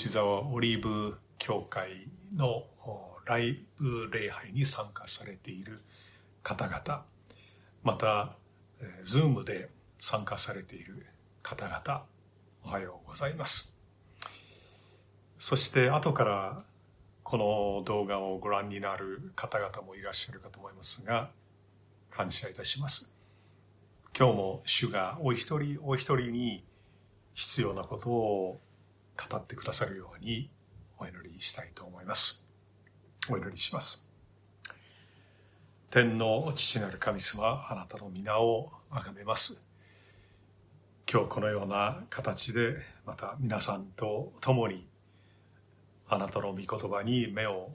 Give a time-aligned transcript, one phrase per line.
[0.00, 2.64] 内沢オリーブ教会の
[3.26, 5.82] ライブ礼拝に参加されている
[6.42, 7.04] 方々、
[7.84, 8.34] また、
[9.02, 11.04] ズームで参加されている
[11.42, 12.04] 方々、
[12.64, 13.76] おはようございます。
[15.36, 16.64] そして後から
[17.22, 21.30] この動画をご覧になる方々もいらっしゃるかと思いますが、
[22.10, 23.12] 感謝いたします。
[24.18, 26.64] 今日も主がお一人お一人に
[27.34, 28.60] 必要なことを
[29.28, 30.50] 語ってくださるように
[30.98, 32.44] お祈りしたいと思います。
[33.28, 34.08] お祈りします。
[35.90, 39.60] 天の父なる神様、あなたの皆を崇めます。
[41.10, 44.86] 今日このような形でまた皆さんと共に
[46.08, 47.70] あなたの御言葉に目を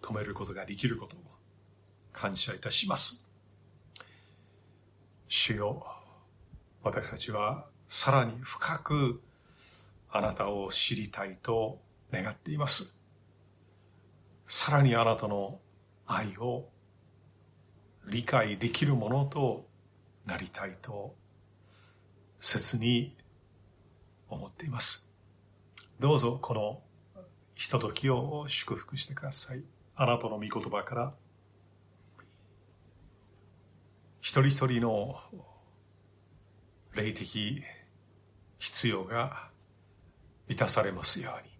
[0.00, 1.20] 留めることができることを
[2.12, 3.28] 感謝いたします。
[5.28, 5.86] 主よ、
[6.82, 9.22] 私たちはさらに深く
[10.14, 11.80] あなたを知りたいと
[12.12, 12.98] 願っています。
[14.46, 15.58] さらにあなたの
[16.06, 16.68] 愛を
[18.06, 19.66] 理解できるものと
[20.26, 21.16] なりたいと
[22.40, 23.16] 切に
[24.28, 25.08] 思っています。
[25.98, 26.82] どうぞこの
[27.54, 29.64] ひとときを祝福してください。
[29.96, 31.14] あなたの御言葉から
[34.20, 35.20] 一人一人の
[36.94, 37.62] 霊的
[38.58, 39.51] 必要が
[40.52, 41.50] 満たされますように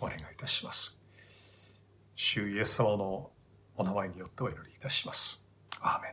[0.00, 1.00] お願いいたします。
[2.16, 3.30] 主イエス様の
[3.76, 5.46] お名前によってお祈りいたします。
[5.80, 6.12] アーメン。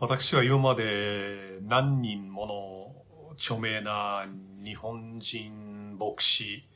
[0.00, 2.94] 私は今まで何人も
[3.26, 4.26] の著名な
[4.62, 6.68] 日本人牧師、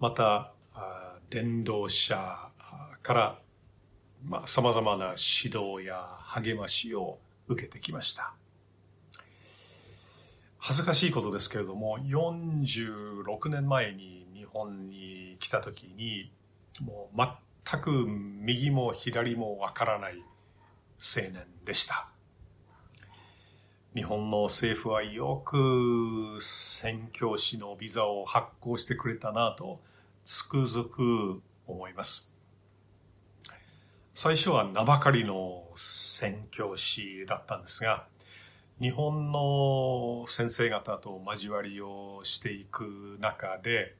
[0.00, 0.52] また
[1.30, 2.50] 伝道者
[3.02, 3.38] から
[4.44, 8.34] さまざ、まな指導や励ましを受けてきました。
[10.66, 16.32] 恥ずかしいことですけれども、46年前に日本に来た時に、
[16.80, 17.18] もう
[17.68, 20.14] 全く右も左もわからない
[20.98, 22.08] 青年でした。
[23.94, 29.82] 日本の政府はよく宣教師のビザを発行してくれたなと
[30.24, 32.32] つくづく思います。
[34.14, 38.06] 最初は名ばかりの宣教師だったんですが、
[38.80, 43.94] 日本の先生方と交わりをしていく中で、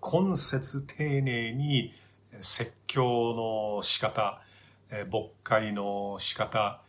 [0.00, 1.94] 今節丁寧に
[2.40, 4.42] 説教の仕方、
[4.90, 6.82] 牧会の仕方、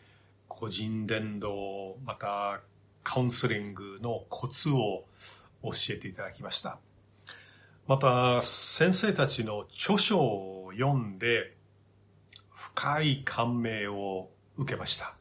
[0.47, 2.61] 個人伝道、また
[3.03, 5.05] カウンセリングのコツを
[5.63, 6.79] 教えていただきました。
[7.87, 11.55] また先生たちの著書を読んで
[12.51, 15.16] 深い感銘を受けました。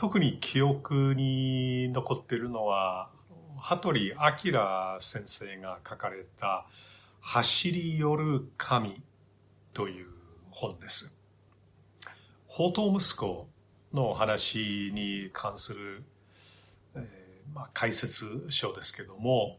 [0.00, 3.10] 特に記憶に残っているのは、
[3.58, 6.64] 羽鳥明先生が書かれた
[7.20, 9.02] 走り寄る神
[9.74, 10.06] という
[10.50, 11.14] 本です。
[12.48, 13.46] 宝刀息子
[13.92, 16.02] の話に関する、
[16.94, 19.58] えーまあ、解説書ですけども、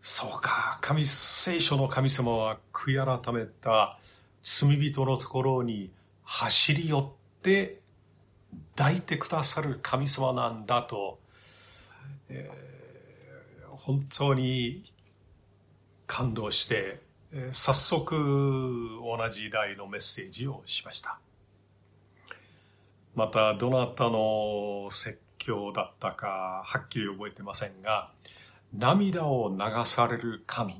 [0.00, 3.98] そうか、神、聖書の神様は悔い改めた
[4.42, 5.92] 罪人のところに
[6.22, 7.83] 走り寄って
[8.76, 11.18] 抱いてくださる神様なんだと、
[12.28, 14.84] えー、本当に
[16.06, 17.00] 感動して、
[17.32, 18.14] えー、早速
[19.02, 21.18] 同じ題のメッセージをしました。
[23.14, 28.10] また、どなたの説教だったかはっきり覚えてませんが、
[28.76, 30.74] 涙を流される神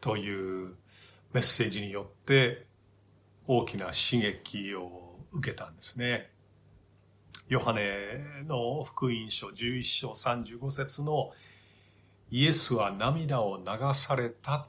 [0.00, 0.74] という
[1.32, 2.66] メッセージによって
[3.46, 6.31] 大きな刺激を受けたんですね。
[7.52, 7.82] ヨハネ
[8.48, 11.32] の福音書11章35節の
[12.30, 14.68] イエスは涙を流された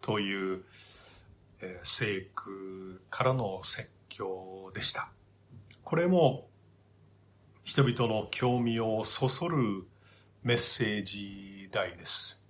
[0.00, 0.64] という
[1.82, 5.10] 聖句からの説教でした。
[5.84, 6.48] これも
[7.64, 9.86] 人々の興味をそそる
[10.42, 12.42] メッセージ題です。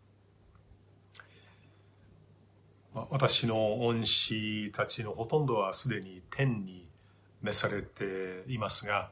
[2.94, 6.86] 私の恩師たちのほとんどはすでに天に
[7.42, 9.10] 召されていますが、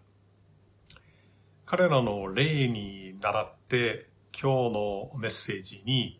[1.71, 6.19] 彼らの例に倣って今日のメッセージに、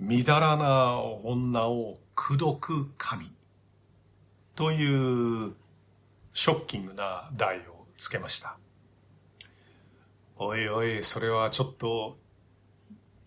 [0.00, 3.30] みだらな女を口説く神
[4.56, 5.54] という
[6.34, 8.58] ショッキングな題をつけました。
[10.36, 12.18] おいおい、それはちょっと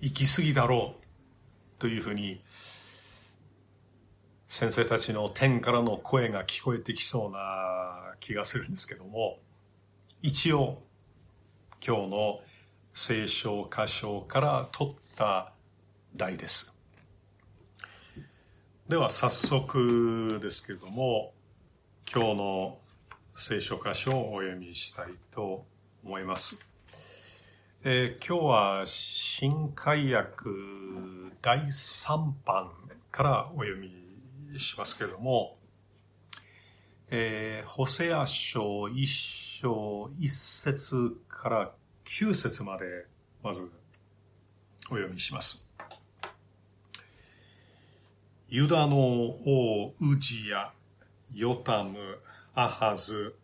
[0.02, 2.44] 行き過ぎだろうというふうに
[4.48, 9.40] 先生たちの天からの声が聞こえてきそうな気がするんですけども
[10.22, 10.82] 一応
[11.82, 12.42] 今日の
[12.94, 15.54] 聖書箇所から取った
[16.14, 16.76] 題です。
[18.90, 21.32] では早速ですけれども
[22.14, 22.78] 今日の
[23.34, 25.64] 聖書箇所をお読みしたいと
[26.04, 26.60] 思います。
[27.86, 30.50] えー、今日は新海訳
[31.42, 32.72] 第3版
[33.10, 35.56] からお読みしますけれども、
[37.10, 41.72] えー、ホセア書1章1節から
[42.06, 43.06] 9節まで
[43.44, 43.70] まず
[44.90, 45.70] お読みします。
[48.48, 50.72] ユダの王ウジヤ、
[51.34, 52.00] ヨタム、
[52.56, 53.36] アハズ、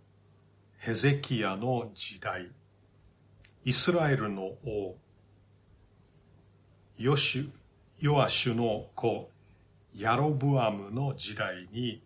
[0.78, 2.50] ヘゼキヤの時代、
[3.66, 4.96] イスラエルの王、
[6.98, 7.50] ヨシュ、
[8.00, 9.30] ヨアシュの子、
[9.94, 12.02] ヤロブアムの時代に、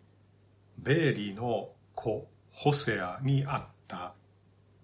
[0.78, 4.14] ベーリの子、ホセアにあったた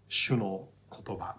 [0.09, 1.37] 主の言葉。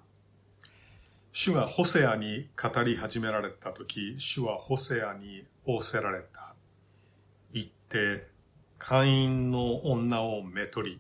[1.34, 6.56] 主がホセアに語り始められた時、主はホセアに仰せられた。
[7.54, 8.28] 言って、
[8.80, 11.00] 会員の女をめとり、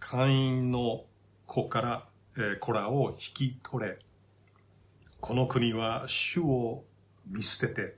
[0.00, 1.04] 会員の
[1.46, 3.98] 子から、えー、子らを引き取れ。
[5.20, 6.84] この国は主を
[7.26, 7.96] 見捨てて、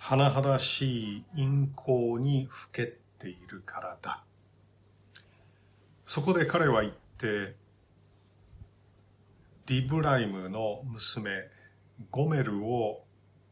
[0.00, 4.24] 甚だしい陰行にふけているからだ。
[6.08, 7.54] そこで彼は言って、
[9.66, 11.50] ディブライムの娘、
[12.10, 13.04] ゴメルを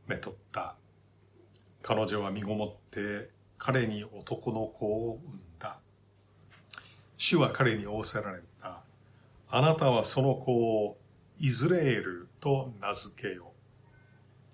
[0.06, 0.74] めとった。
[1.82, 5.76] 彼女は身ごもって彼に男の子を産んだ。
[7.18, 8.80] 主は彼に仰せられた。
[9.50, 10.96] あなたはその子を
[11.38, 13.52] イズレールと名付けよ。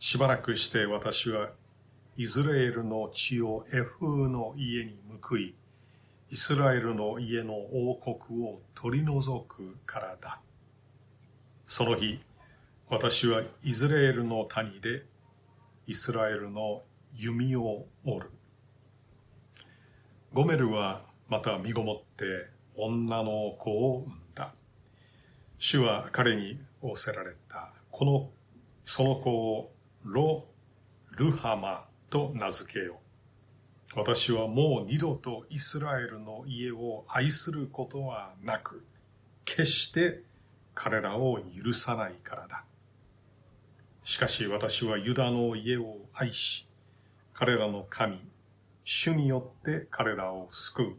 [0.01, 1.51] しばらくして私は
[2.17, 5.55] イズレールの血をエフーの家に報い、
[6.33, 10.41] イスラエルの家の王国を取り除くからだ。
[11.67, 12.21] その日、
[12.89, 15.05] 私はイズレールの谷で
[15.87, 16.85] イスラエルの
[17.15, 18.31] 弓を折る。
[20.33, 22.47] ゴメルはまた身ごもって
[22.77, 24.55] 女の子を産んだ。
[25.59, 27.75] 主は彼に仰せられた。
[27.91, 28.31] この、
[28.87, 29.71] その子を
[30.03, 30.47] ロ・
[31.11, 33.02] ルハマと名付けよう。
[33.95, 38.83] 私はもう二度とイスラエルの家を愛することはなく、
[39.45, 40.23] 決して
[40.75, 42.65] 彼らを許さないからだ。
[44.03, 46.67] しかし私はユダの家を愛し、
[47.35, 48.19] 彼らの神、
[48.85, 50.97] 主によって彼らを救う。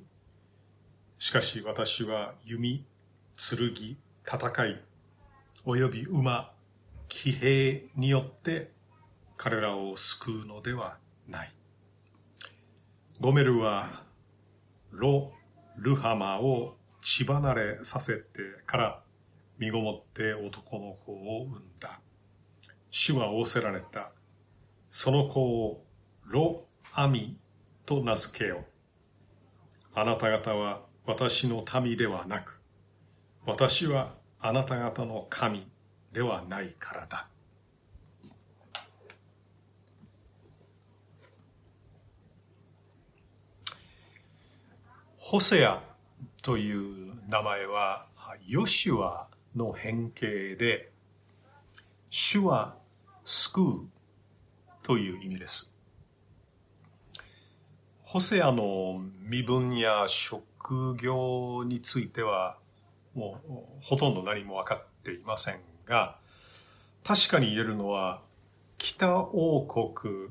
[1.17, 2.85] しかし私は弓、
[3.37, 4.81] 剣、戦い、
[5.65, 6.51] 及び馬、
[7.09, 8.69] 騎兵によって
[9.35, 10.97] 彼らを救うのでは
[11.27, 11.62] ない。
[13.21, 14.03] ゴメルは
[14.91, 15.31] ロ・
[15.77, 18.23] ルハマを血離れさせて
[18.65, 19.03] から
[19.59, 21.99] 身ごもって男の子を産んだ。
[22.89, 24.11] 主は仰せられた。
[24.89, 25.85] その子を
[26.25, 27.37] ロ・アミ
[27.85, 28.65] と名付けよう。
[29.95, 32.61] あなた方は私の民ではなく、
[33.45, 35.67] 私はあなた方の神
[36.11, 37.27] ではないからだ。
[45.33, 45.81] ホセア
[46.43, 48.05] という名前は
[48.45, 49.25] ヨシュア
[49.55, 50.91] の変形で
[52.11, 52.75] 主は
[53.23, 53.87] 救う
[54.83, 55.73] という意味です。
[58.03, 62.59] ホセアの身分や職業については
[63.15, 66.19] もうほとんど何も分かっていませんが
[67.03, 68.21] 確かに言えるのは
[68.77, 70.27] 北王国、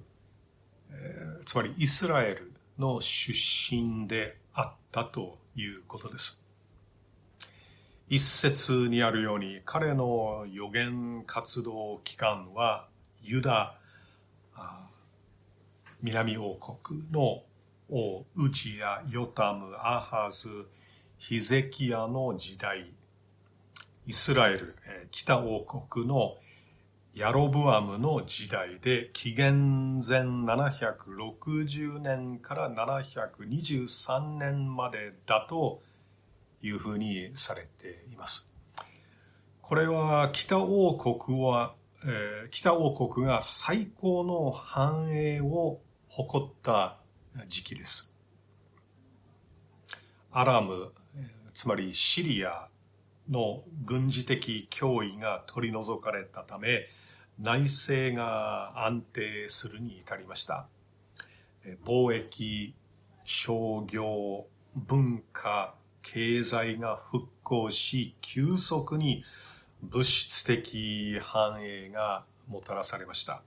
[0.92, 6.40] えー、つまりイスラエルの出身であったということです。
[8.08, 12.88] 一節にあるように彼の予言活動期間は
[13.22, 13.78] ユダ
[16.02, 17.42] 南王国の
[17.88, 20.66] 王ウチヤ、ヨタム、アハズ、
[21.16, 22.90] ヒゼキヤの時代、
[24.06, 24.76] イスラエル、
[25.12, 26.36] 北王国の
[27.14, 35.82] ヤロブアムの時代で紀元前760年から723年までだと
[36.62, 38.50] いうふうにされています。
[39.60, 46.96] これは北王国は、えー、北王国が最高の繁栄を誇った
[47.46, 48.10] 時期です。
[50.30, 50.92] アラム、
[51.52, 52.68] つまりシリア
[53.28, 56.86] の軍事的脅威が取り除かれたため、
[57.38, 60.66] 内政が安定するに至りました。
[61.84, 62.74] 貿易、
[63.24, 69.24] 商業、文化、経済が復興し、急速に
[69.82, 73.42] 物質的繁栄がもたらされました。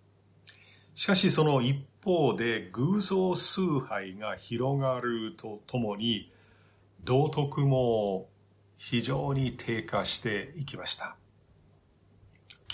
[0.94, 6.32] しかしその一方で偶像崇拝が広がるとともに
[7.04, 8.30] 道徳も
[8.78, 11.18] 非常に低下していきました。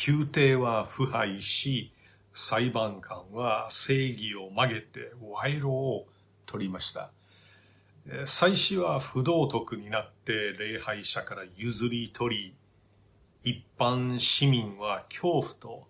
[0.08, 1.91] 宮廷は腐敗し、
[2.34, 6.05] 裁判官は正義を曲げて賄賂を
[6.46, 7.12] 取りました。
[8.25, 12.55] 祭司は不道徳になって礼拝者から譲り取
[13.43, 15.88] り、一般市民は恐怖と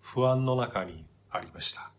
[0.00, 1.90] 不安の中にありました。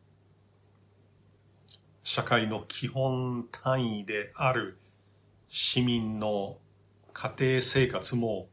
[2.03, 4.77] 社会の基本単位である
[5.49, 6.57] 市民の
[7.13, 8.47] 家庭生活も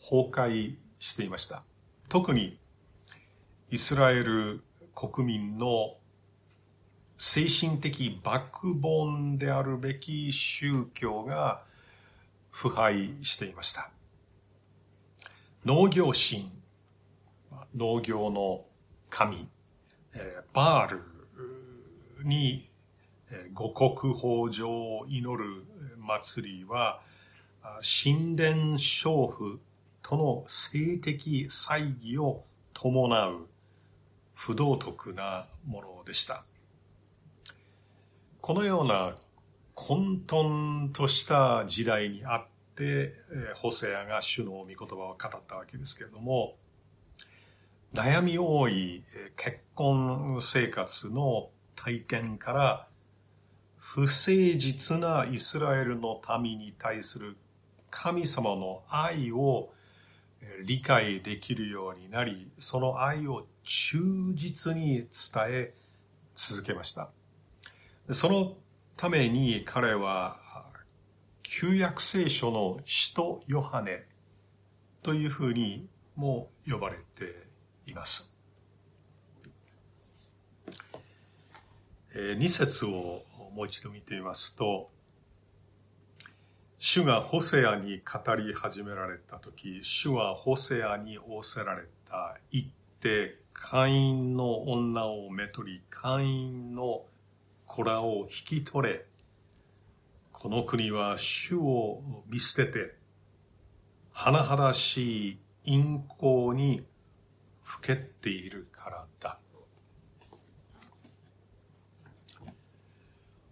[0.00, 1.62] 崩壊していました。
[2.08, 2.58] 特に
[3.70, 4.62] イスラエル
[4.94, 5.96] 国民の
[7.18, 11.62] 精神的バックボーンであるべき宗教が
[12.50, 13.90] 腐敗していました。
[15.64, 16.52] 農業神、
[17.74, 18.64] 農業の
[19.10, 19.48] 神、
[20.52, 22.70] バールに
[23.52, 25.64] 五穀豊穣を祈る
[25.98, 27.00] 祭りは
[27.82, 29.60] 神殿娼婦
[30.08, 33.48] との性的猜疑を伴う
[34.34, 36.44] 不道徳なものでした。
[38.40, 39.16] このような
[39.74, 42.46] 混沌とした時代にあっ
[42.76, 43.14] て、
[43.56, 46.54] ホセアが主の御言葉を語ったわけですけれども、
[47.92, 49.02] 悩み多い
[49.36, 52.88] 結婚生活の体験から
[53.76, 57.36] 不誠実なイスラエルの民に対する
[57.90, 59.72] 神様の愛を
[60.64, 63.98] 理解できるようになり、その愛を忠
[64.34, 65.08] 実に伝
[65.48, 65.74] え
[66.34, 67.10] 続けました。
[68.10, 68.56] その
[68.96, 70.40] ために彼は
[71.42, 74.04] 旧約聖書の使徒ヨハネ
[75.02, 77.46] というふうにも呼ばれて
[77.86, 78.36] います。
[82.14, 83.24] 2節を
[83.54, 84.90] もう一度見てみますと、
[86.78, 92.36] 主がホセアに語り始められた時、主はホセアに仰せられた。
[92.50, 92.66] 言っ
[93.00, 97.06] て、会員の女をめとり、会員の
[97.66, 99.06] 子らを引き取れ。
[100.32, 102.94] この国は主を見捨てて、
[104.14, 106.84] 甚だしい陰行に
[107.62, 109.38] ふけっているからだ。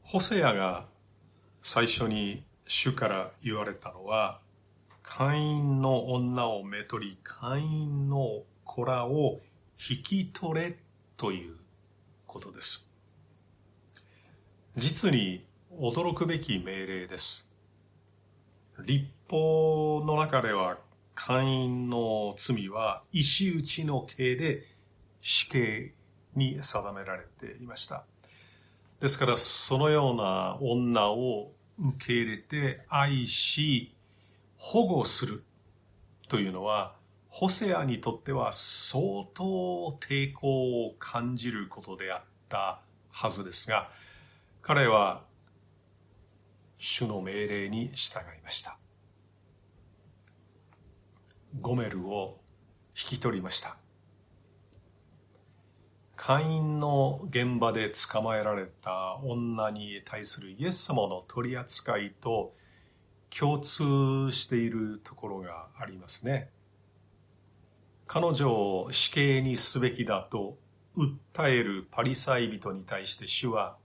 [0.03, 0.87] ホセアが
[1.63, 4.41] 最初に主から言われたのは、
[5.03, 9.41] 会員の女をめとり、会員の子らを
[9.79, 10.79] 引き取れ
[11.17, 11.57] という
[12.27, 12.91] ことです。
[14.77, 15.45] 実に
[15.79, 17.49] 驚くべき命令です。
[18.85, 20.79] 立法の中では
[21.15, 24.65] 会員の罪は石打ちの刑で
[25.21, 25.93] 死刑
[26.35, 28.05] に定められていました。
[29.01, 33.95] ですからそのような女を受け入れて愛し
[34.57, 35.45] 保護する
[36.29, 36.95] というのは
[37.29, 43.91] ホセアにとっては相当抵抗を感じることであったはずですが
[44.63, 45.25] 彼は
[46.79, 48.79] 主の命令に従いました。
[51.61, 52.41] ゴメルを
[52.91, 53.77] 引き取りました。
[56.27, 62.55] 会員の現場で捕まえられた女に対するイエス様の取り扱いと
[63.29, 66.49] 共通しているところがありますね。
[68.07, 70.57] 彼女を死刑にすべきだと
[70.97, 73.77] 訴えるパリサイ人に対して主は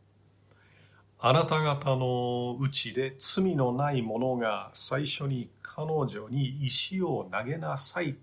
[1.20, 8.16] あなた方のうちで罪のない者が最初に彼女に石を投げなさい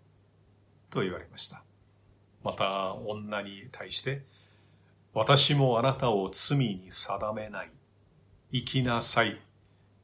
[0.88, 1.65] と言われました。
[2.46, 4.22] また女に対して、
[5.12, 7.72] 私もあなたを罪に定めない。
[8.52, 9.40] 生きなさい。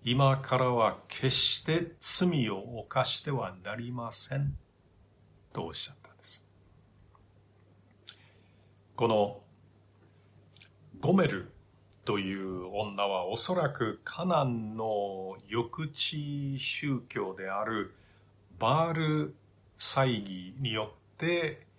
[0.03, 4.57] 今からは決して罪を犯してはなりません。
[5.53, 6.45] とおっしゃったんです。
[8.97, 9.41] この
[10.99, 11.53] ゴメル
[12.05, 17.95] という女はおそらくカナンの抑地宗教である
[18.59, 19.37] バール
[19.79, 21.71] 祭儀によって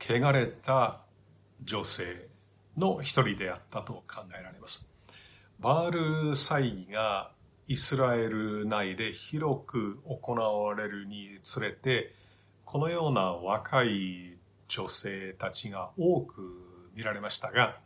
[0.00, 1.02] 汚れた
[1.62, 2.28] 女性
[2.76, 4.90] の一人であったと考えられます。
[5.58, 7.32] バール祭儀が
[7.68, 12.14] イスラエル内で広く行われるにつれて、
[12.64, 14.38] このような若い
[14.68, 17.78] 女性たちが多く見られましたが、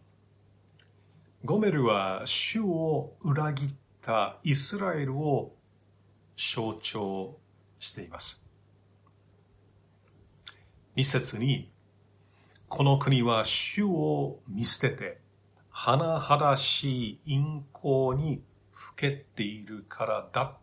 [1.45, 3.69] ゴメルは主を裏切っ
[4.01, 5.55] たイスラエルを
[6.37, 7.37] 象徴
[7.79, 8.47] しています。
[10.97, 11.71] 二節に、
[12.77, 15.21] この国は主を見捨てて、
[15.73, 20.57] 甚だしい陰行にふけているからだ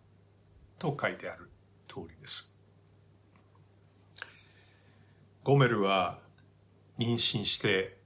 [0.77, 1.49] と書いてある
[1.87, 2.53] 通りです。
[5.45, 6.19] ゴメルは
[6.99, 7.97] 妊娠して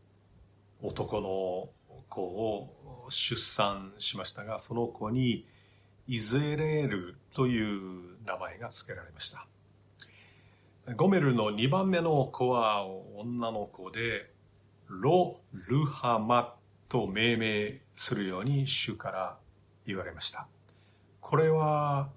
[0.84, 1.70] 男の
[2.08, 5.48] 子を出産しましたが、その子に
[6.08, 9.48] イズエレールという名前が付けられました。
[10.94, 14.30] ゴメルの2番目の子は女の子で、
[14.88, 16.54] ロ・ルハマ
[16.88, 19.38] と命名するように主から
[19.88, 20.48] 言われました。
[21.22, 22.10] これは、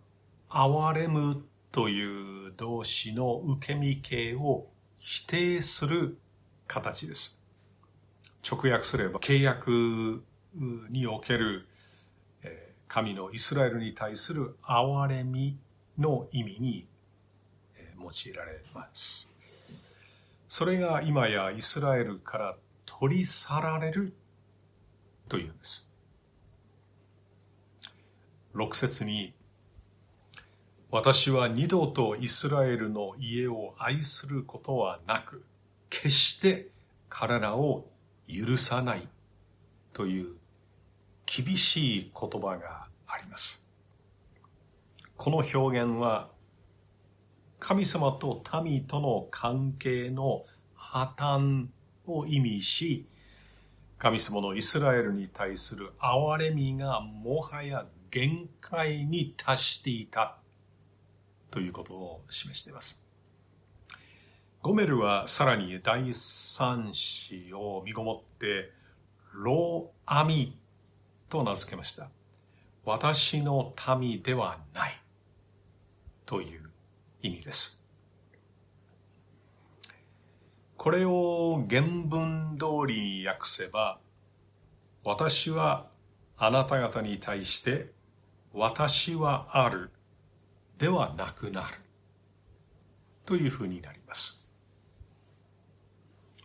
[0.50, 4.66] 憐れむという動詞の受け身形を
[4.98, 6.18] 否定する
[6.66, 7.38] 形です。
[8.46, 10.22] 直訳すれば契約
[10.90, 11.66] における
[12.87, 15.58] 神のイスラエルに対する憐れみ
[15.98, 16.87] の意味に
[18.00, 19.30] 用いられます。
[20.46, 24.14] それが今やイスラエルから取り去られる
[25.28, 25.88] というんです。
[28.54, 29.34] 6節に
[30.90, 35.44] 私は二度とイスラエルの家を愛することはなく、
[35.90, 36.68] 決して
[37.10, 37.86] 彼らを
[38.26, 39.06] 許さない
[39.92, 40.36] という
[41.26, 43.62] 厳しい言葉があります。
[45.18, 46.30] この表現は
[47.60, 51.66] 神様と民との関係の破綻
[52.06, 53.06] を意味し、
[53.98, 60.38] 神様のイスラエルに対する憐れみがもはや限界に達していた
[61.50, 63.02] ということを示しています。
[64.62, 68.70] ゴメルはさらに第三子を身ごもって
[69.35, 70.56] ローアミ
[71.28, 72.09] と名付けました。
[72.85, 75.00] 私の民ではない
[76.24, 76.67] という
[77.22, 77.85] 意味です。
[80.76, 83.98] これを原文通りに訳せば、
[85.04, 85.88] 私は
[86.37, 87.90] あなた方に対して
[88.52, 89.90] 私はある
[90.78, 91.74] ではなくなる
[93.26, 94.46] というふうになります。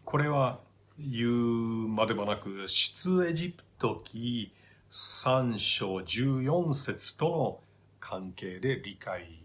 [0.04, 0.60] これは
[0.98, 4.54] 言うまでもなく、出エジプト記
[4.90, 7.60] 3章14節との
[8.00, 9.40] 関係で理解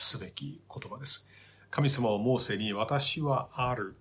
[0.00, 1.28] すべき言葉です。
[1.70, 3.96] 神様はモーセに私はある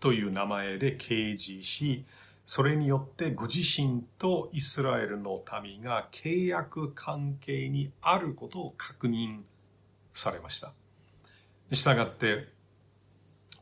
[0.00, 2.04] という名前で掲示し、
[2.44, 9.42] それによってご自身とイスラエルの民が契約関係にあることを確認
[10.12, 10.72] されました。
[11.70, 12.48] したがって、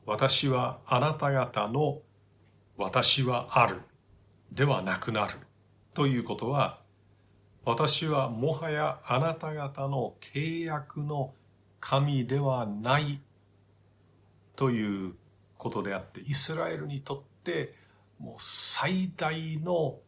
[0.06, 2.00] 私はあなた方の
[2.78, 3.82] 私はある
[4.50, 5.34] ではなくなる
[5.92, 6.80] ということは、
[7.66, 11.34] 私はもはやあなた方の契約の
[11.82, 13.20] 神ではない
[14.54, 15.14] という
[15.58, 17.74] ことであって、イスラエルにとって
[18.20, 19.98] もう最大の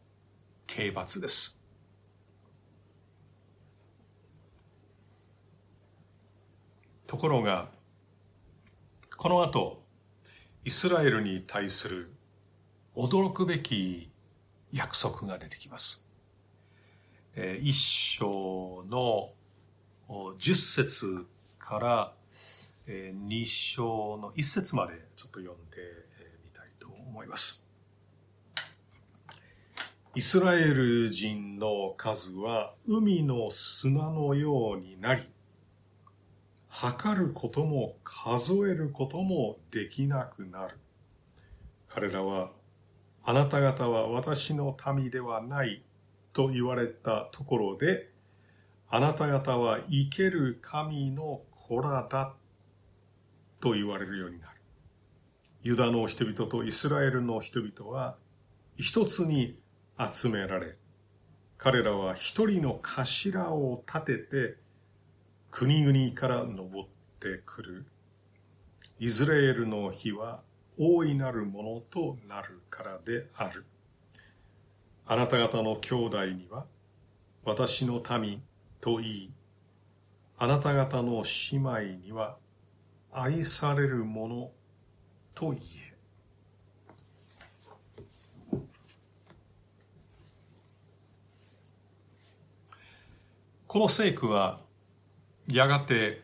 [0.67, 1.59] 刑罰です。
[7.05, 7.69] ところが、
[9.17, 9.83] この後、
[10.63, 12.09] イスラエルに対する
[12.95, 14.09] 驚くべき
[14.71, 16.07] 約束が出てきます。
[17.61, 19.33] 一章の
[20.37, 21.27] 十節
[21.67, 22.13] から
[22.87, 25.77] 二章の一節までちょっと読んで
[26.43, 27.65] みたいと思います。
[30.13, 35.23] イスラエル人の数は海の砂のようになり、
[36.69, 40.77] 測ることも数えることもできなくなる。
[41.87, 42.51] 彼らは、
[43.23, 45.83] あなた方は私の民ではない
[46.31, 48.11] と言われたところで、
[48.87, 52.33] あなた方は生ける神の子らだ
[53.59, 54.53] と言われるようになる。
[55.63, 58.17] ユダの人々とイスラエルの人々は
[58.75, 59.57] 一つに
[59.99, 60.75] 集められ、
[61.57, 64.57] 彼らは一人の頭を立てて
[65.49, 67.85] 国々から登ってくる。
[68.99, 70.41] イスラエルの日は
[70.77, 73.65] 大いなるものとなるからである。
[75.07, 76.65] あなた方の兄弟には、
[77.43, 78.41] 私の民
[78.81, 79.31] と言い、
[80.37, 82.37] あなた方の姉妹には、
[83.11, 84.51] 愛されるもの
[85.33, 85.85] と言え。
[93.67, 94.61] この聖句は
[95.49, 96.21] やがて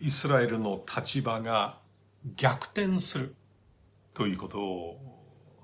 [0.00, 1.78] イスラエルの立場が
[2.36, 3.34] 逆転する
[4.12, 4.98] ということを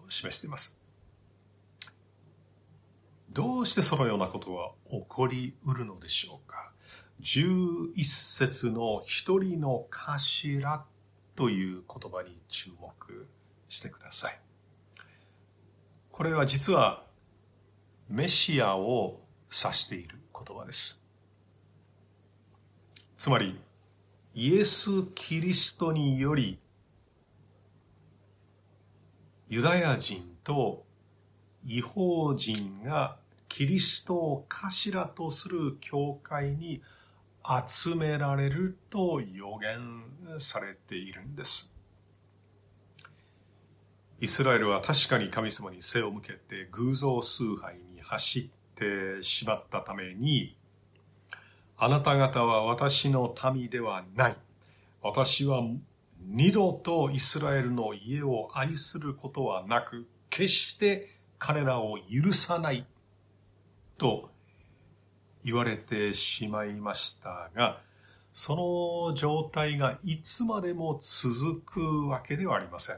[0.08, 0.78] 示しています。
[3.30, 6.45] どうしてそのようなことが起こりうるのでしょう
[7.26, 10.84] 11節の一人の頭
[11.34, 13.26] という言葉に注目
[13.68, 14.38] してください。
[16.12, 17.02] これは実は
[18.08, 19.20] メシアを
[19.52, 21.02] 指している言葉です。
[23.18, 23.58] つまり、
[24.32, 26.60] イエス・キリストにより、
[29.48, 30.86] ユダヤ人と
[31.64, 33.16] 違法人が
[33.48, 36.82] キリストを頭とする教会に
[37.68, 41.72] 集められると予言されているんです。
[44.20, 50.56] イスラエルは確かに神様に背を向けて偶像崇拝に走ってしまったために、
[51.76, 54.36] あなた方は私の民ではない。
[55.02, 55.62] 私は
[56.20, 62.86] 二度とイスラエルの家を愛することはなく、決して彼らを許さない
[63.98, 64.30] と
[65.46, 67.80] 言われてしまいましたが、
[68.32, 68.56] そ
[69.08, 72.96] の状態がいつまでも続くわけではありません。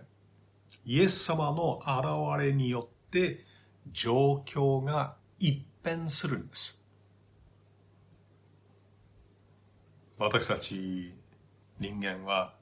[0.86, 3.44] イエス様の現れによって
[3.92, 6.82] 状況が一変するんです。
[10.18, 11.12] 私たち
[11.78, 12.54] 人間は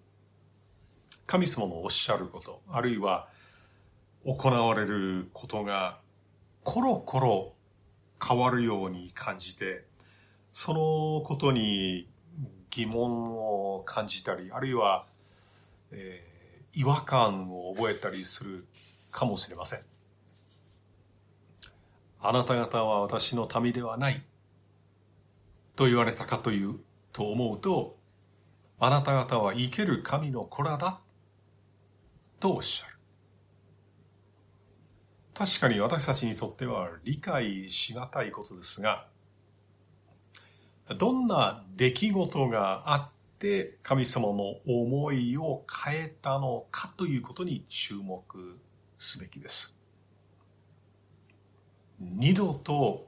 [1.29, 3.29] 神様のおっしゃること、あるいは
[4.25, 6.01] 行われることが
[6.65, 7.56] コロコロ
[8.25, 9.85] 変わるように感じて、
[10.53, 12.09] そのことに
[12.71, 15.07] 疑問を感じたり、あるいは、
[15.91, 18.67] えー、違和感を覚えたりする
[19.11, 19.81] かもしれません。
[22.21, 24.23] あなた方は私の民ではない。
[25.77, 26.81] と言われたかという、
[27.13, 27.97] と思うと、
[28.79, 31.01] あなた方は生ける神の子らだ。
[32.41, 32.96] とおっしゃる。
[35.37, 39.07] 確かに私たちにとっては理解しがたいことですが、
[40.99, 48.59] どんな出来事があって神様の思いを変えたのかということに注目
[48.99, 49.77] すべきです。
[52.01, 53.07] 二度と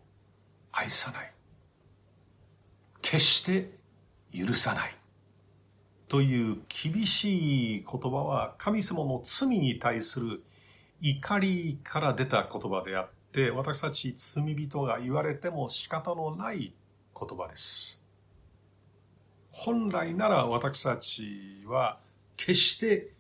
[0.71, 1.33] 愛さない。
[3.01, 3.71] 決して
[4.37, 4.95] 許さない。
[6.09, 10.43] という厳しい言葉は神様の罪に対する
[11.01, 16.73] 怒りから出た言葉であって、私たち罪人が言われても仕方のない
[17.19, 18.03] 言葉です。
[19.51, 21.99] 本来なら私たちは
[22.37, 23.11] 決して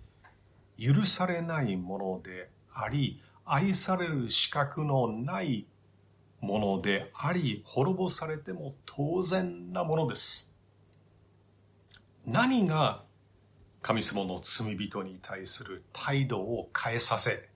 [0.79, 5.67] 許されないものであり、愛される資格のない
[6.41, 10.51] ものであり、滅ぼされても当然なものです。
[12.27, 13.03] 何が
[13.83, 17.48] 神様の罪人に対する態度を変えさせ、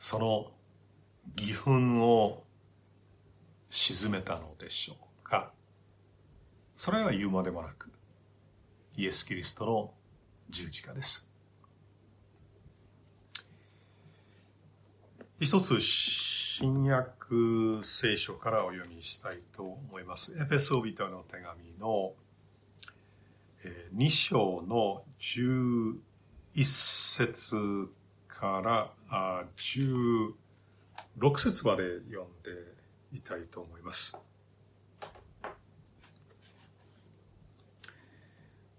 [0.00, 0.50] その
[1.36, 2.42] 義憤を
[3.68, 5.52] 沈めたのでしょうか。
[6.74, 7.90] それは言うまでもなく
[8.96, 9.92] イエス・キリストの
[10.48, 11.28] 十字架です。
[15.38, 20.34] 一つ新約聖書からお読みしたいと思います。
[20.40, 22.14] エペソビトの手紙の
[23.94, 25.98] 2章の11
[26.64, 27.90] 節
[28.40, 30.32] から16
[31.36, 32.50] 節まで読んで
[33.12, 34.16] いたいと思います。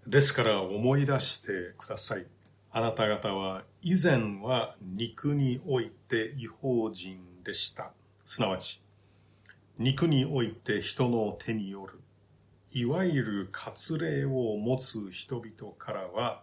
[0.04, 2.26] ですから思い出してください。
[2.72, 7.92] あなた方は以前は肉において違法人でした。
[8.24, 8.82] すなわち、
[9.78, 12.00] 肉において人の手による、
[12.72, 16.42] いわゆる割礼を持つ人々からは、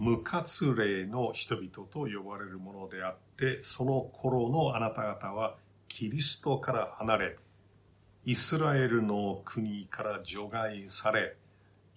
[0.00, 5.58] 無活霊の人々と呼ばれるものであって、その頃のあなた方は
[5.88, 7.36] キリストから離れ、
[8.24, 11.36] イスラエルの国から除外され、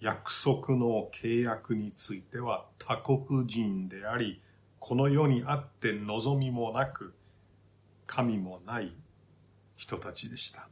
[0.00, 4.42] 約束の契約については他国人であり、
[4.80, 7.14] この世にあって望みもなく、
[8.06, 8.94] 神もない
[9.76, 10.68] 人たちでした。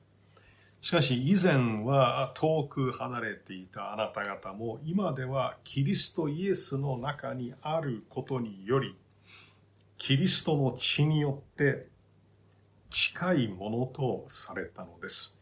[0.82, 8.94] しかし以前は遠く離れていたあなた方も今ではキリストイエスの中にあることにより
[9.96, 11.86] キリストの血によって
[12.90, 15.38] 近いものとされたのです。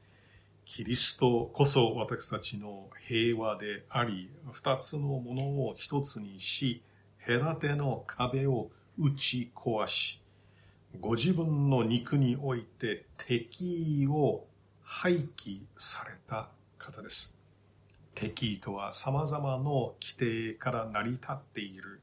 [0.67, 6.83] キリストこそ私たちの平和であり、二つのものを一つにし、
[7.27, 10.23] 隔ての壁を打ち壊し、
[11.01, 14.45] ご自分の肉において敵意を
[14.93, 17.33] 廃棄された方です。
[18.15, 22.01] 敵意とは様々な規定から成り立っている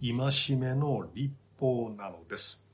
[0.00, 2.64] 戒めの立法なのです。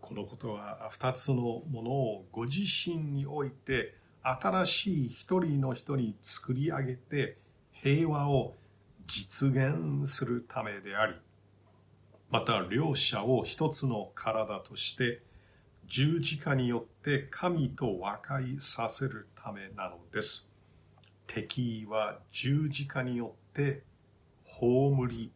[0.00, 7.36] このことは二つのものをご自身において新しい一人の人に作り上げて
[7.72, 8.54] 平和を
[9.08, 11.14] 実現するためであり、
[12.30, 15.20] また両者を一つの体として
[15.88, 20.46] 十字架によって神と和解させるためなのです。
[21.26, 23.82] 敵は十字架によって
[24.44, 25.32] 葬り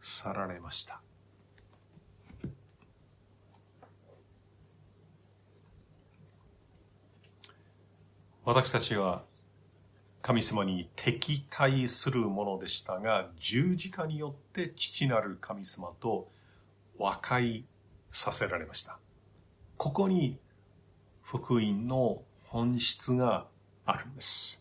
[0.00, 1.02] 去られました。
[8.44, 9.22] 私たちは
[10.22, 16.28] 神様に敵対するものでしたが十字架によって父なる神様と
[16.98, 17.64] 和解
[18.10, 18.98] させられました
[19.80, 20.38] ここに
[21.22, 23.46] 福音の本質が
[23.86, 24.60] あるんです。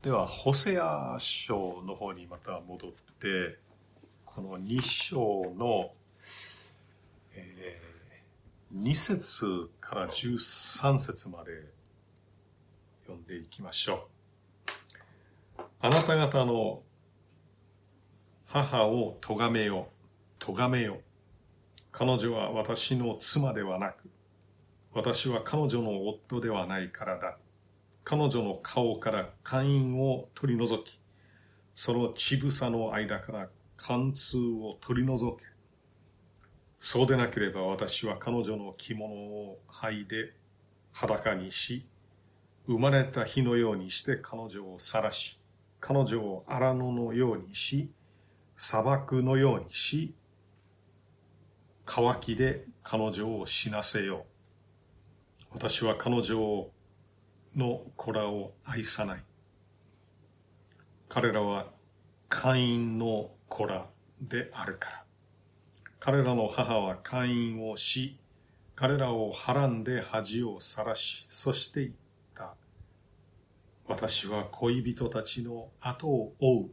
[0.00, 3.58] ではホセア書の方にまた戻って
[4.24, 5.90] この2章の、
[7.34, 11.50] えー、2節から13節まで
[13.08, 14.06] 読んでいきましょ
[15.58, 15.62] う。
[15.80, 16.82] あなた方の
[18.46, 19.88] 母を咎めよ、
[20.38, 21.00] 咎めよ。
[21.92, 24.08] 彼女は私の妻ではなく、
[24.92, 27.36] 私は彼女の夫ではないからだ。
[28.04, 31.00] 彼女の顔から会員を取り除き、
[31.74, 35.44] その乳房の間から貫通を取り除け。
[36.78, 40.32] そうでなければ私は彼女の着物を剥いで
[40.92, 41.86] 裸にし、
[42.66, 45.38] 生まれた日のようにして彼女を晒し、
[45.80, 47.90] 彼女を荒野のようにし、
[48.56, 50.14] 砂漠のようにし、
[51.92, 54.24] 乾きで彼女を死なせよ
[55.50, 55.54] う。
[55.54, 56.68] 私は彼女
[57.56, 59.24] の子らを愛さない。
[61.08, 61.66] 彼らは
[62.28, 63.88] 会員の子ら
[64.22, 65.04] であるから。
[65.98, 68.20] 彼らの母は会員をし、
[68.76, 71.92] 彼らをはらんで恥をさらし、そして言っ
[72.36, 72.54] た。
[73.88, 76.70] 私は恋人たちの後を追う。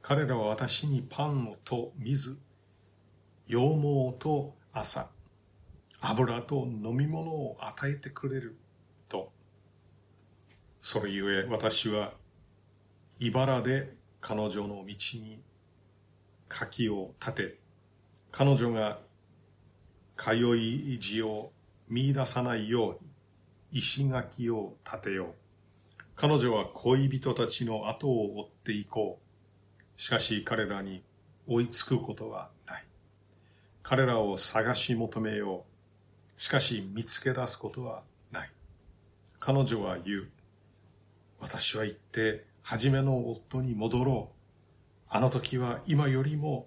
[0.00, 2.38] 彼らは私にパンをと水、
[3.48, 5.08] 羊毛と朝、
[6.00, 8.56] 油と飲み物を与えてくれる
[9.08, 9.30] と。
[10.80, 12.14] それゆえ私は
[13.20, 15.40] 茨で彼女の道に
[16.48, 17.58] 柿を立て、
[18.32, 18.98] 彼女が
[20.16, 21.52] 通い地を
[21.88, 23.04] 見出さないよう
[23.74, 25.34] に石垣を立てよう。
[26.16, 29.20] 彼女は恋人たちの後を追っていこ
[29.96, 30.00] う。
[30.00, 31.04] しかし彼らに
[31.46, 32.55] 追いつくことは。
[33.88, 35.64] 彼らを探し求めよ
[36.36, 36.40] う。
[36.40, 38.50] しかし見つけ出すことはない。
[39.38, 40.28] 彼女は言う。
[41.38, 45.06] 私は行って初めの夫に戻ろう。
[45.08, 46.66] あの時は今よりも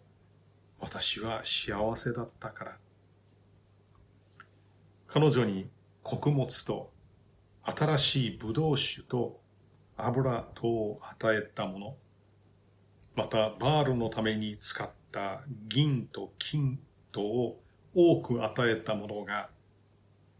[0.79, 2.77] 私は幸せだったから。
[5.07, 5.69] 彼女に
[6.03, 6.89] 穀物と
[7.65, 9.41] 新しいブドウ酒と
[9.97, 11.97] 油とを与えたもの。
[13.13, 16.79] またバールのために使った銀と金
[17.11, 17.59] とを
[17.93, 19.49] 多く与えたものが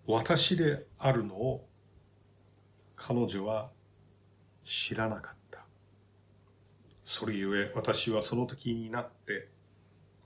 [0.07, 1.67] 私であるのを
[2.95, 3.69] 彼女は
[4.63, 5.65] 知らなかった。
[7.03, 9.47] それゆえ私はその時になって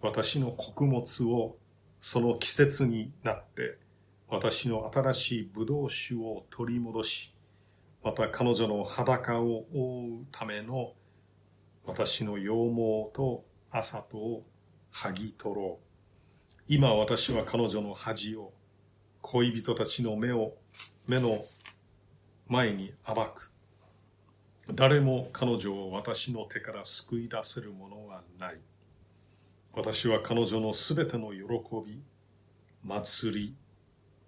[0.01, 1.55] 私の穀物を
[2.01, 3.77] その季節になって
[4.27, 7.33] 私の新しいブドウ酒を取り戻し
[8.03, 10.91] また彼女の裸を覆うための
[11.85, 14.43] 私の羊毛と朝とを
[14.93, 15.92] 剥ぎ取ろう。
[16.67, 18.53] 今私は彼女の恥を、
[19.21, 20.53] 恋人たちの目を、
[21.07, 21.43] 目の
[22.47, 23.51] 前に暴く。
[24.73, 28.57] 誰も彼女を私の手から救い出せるものはない。
[29.73, 31.41] 私は彼女のすべての喜
[31.85, 32.01] び、
[32.81, 33.55] 祭り、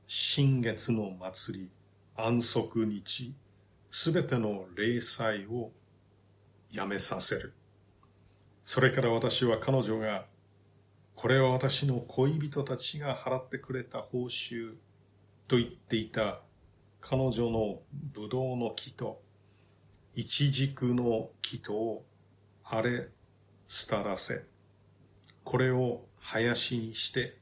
[0.07, 1.69] 新月の祭り、
[2.17, 3.33] 安息日、
[3.89, 5.71] すべての礼祭を
[6.69, 7.53] やめさせる。
[8.65, 10.25] それから私は彼女が、
[11.25, 14.75] これは私の恋人たちが払ってくれた報酬
[15.47, 16.41] と言っていた
[17.01, 17.79] 彼女の
[18.13, 19.23] ブドウの木と、
[20.13, 22.05] イチジクの木とを
[22.63, 23.09] 荒れ
[23.67, 24.43] 廃らせ、
[25.43, 27.39] これを林にして、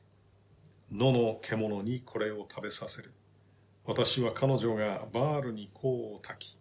[0.90, 3.12] 野の獣にこれを食べさせる。
[3.84, 6.58] 私は彼女がバールに香を焚き、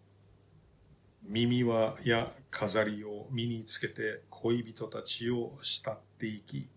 [1.23, 6.67] 耳輪や飾りを身につけて恋人たちを慕っていき、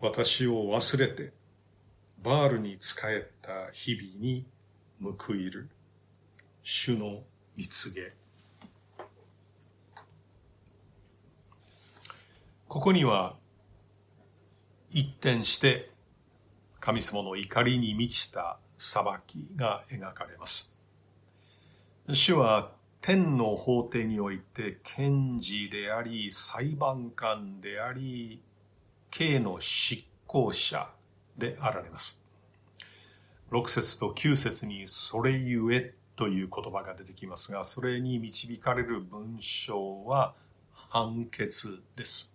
[0.00, 1.32] 私を忘れて
[2.22, 4.46] バールに仕えた日々に
[5.02, 5.68] 報いる
[6.62, 7.20] 主の
[7.56, 8.14] 蜜げ。
[12.66, 13.36] ここには
[14.90, 15.90] 一転して
[16.78, 20.74] 神様の怒りに満ちた裁きが描かれます。
[22.08, 28.40] 主は天の法廷において検事であり、裁判官であり、
[29.10, 30.88] 刑の執行者
[31.36, 32.20] であられます。
[33.50, 40.34] 6節と9節にそれゆえという言葉が出てきますが、それに導かれる文章は
[40.72, 42.34] 判決です。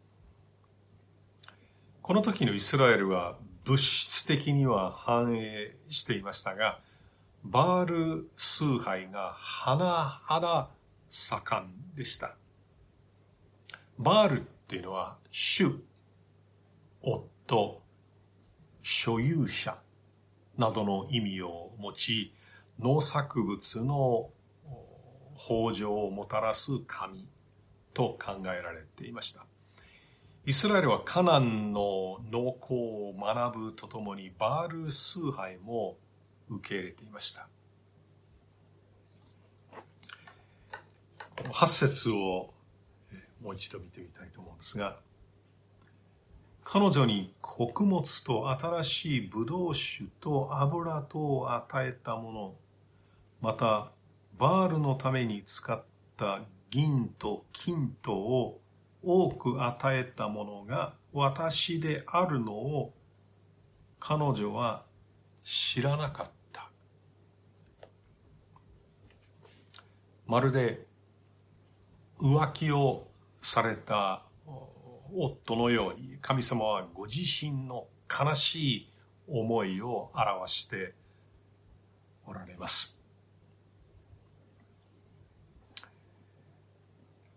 [2.01, 6.79] この時のイスラエルは物質的には繁栄していましたが、
[7.43, 9.77] バール崇拝が甚
[10.41, 10.69] だ
[11.09, 12.35] 盛んでした。
[13.97, 15.79] バールっていうのは主、
[17.05, 17.81] 夫、
[18.81, 19.77] 所有者
[20.57, 22.33] などの意味を持ち、
[22.79, 24.31] 農作物の
[25.37, 27.27] 豊穣をもたらす神
[27.93, 29.45] と考えられていました。
[30.47, 35.97] イスラエルはカナンの農耕を学ぶとともにバール崇拝も
[36.49, 37.47] 受け入れていました。
[41.51, 42.53] 8節を
[43.41, 44.99] もう一度見てみたいと思うんですが、
[46.67, 52.55] 彼女に穀物と新しいブドウ酒と油とを与えたもの、
[53.39, 53.91] また
[54.39, 55.83] バールのために使っ
[56.17, 58.59] た銀と金とを
[59.03, 62.93] 多く与えたものが私であるのを
[63.99, 64.83] 彼女は
[65.43, 66.71] 知らなかった。
[70.25, 70.83] まるで
[72.19, 73.07] 浮気を
[73.39, 74.24] された
[75.13, 78.89] 夫のように神様はご自身の悲しい
[79.27, 80.93] 思いを表して
[82.25, 83.01] おられます。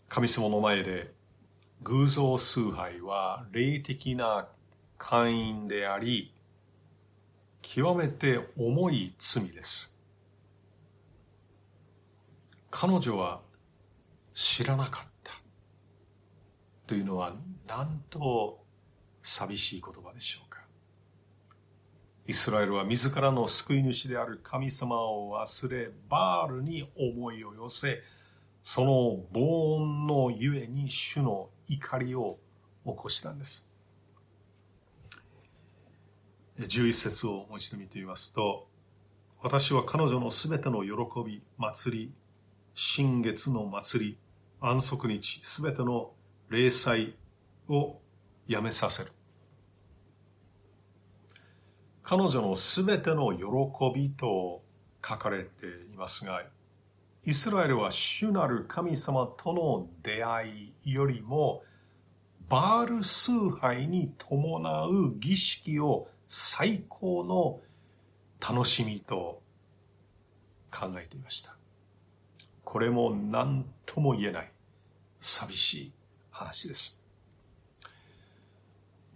[0.09, 1.13] 神様の前で
[1.83, 4.49] 偶像崇拝は霊的な
[4.97, 6.33] 会員であり、
[7.63, 9.93] 極めて重い罪です。
[12.71, 13.41] 彼女は
[14.35, 15.33] 知らなかった
[16.87, 17.35] というのは
[17.69, 18.65] なんと
[19.23, 20.61] 寂しい言葉でしょうか。
[22.27, 28.01] イスラエルは自らの救い主である神様を忘れ、バールに思いを寄せ、
[28.63, 32.39] その防音のゆえに主の怒りを
[32.87, 33.67] 起こしたんです。
[36.59, 38.67] 11節をもう一度見てみますと、
[39.43, 40.91] 私は彼女のすべての喜
[41.25, 42.13] び、祭り、
[42.75, 44.19] 新月の祭り、
[44.61, 46.11] 安息日、すべての
[46.49, 47.15] 礼祭
[47.69, 48.01] を
[48.47, 49.13] やめさせる。
[52.03, 53.45] 彼女のすべての喜
[53.95, 54.63] びと
[55.07, 56.43] 書かれていますが、
[57.25, 61.63] イスラエルは主なる神様との出会いよりも、
[62.49, 67.61] バール崇拝に伴う儀式を最高の
[68.41, 69.43] 楽しみと
[70.71, 71.55] 考えていました。
[72.65, 74.53] これも何とも言えない
[75.21, 75.93] 寂しい
[76.31, 77.03] 話です。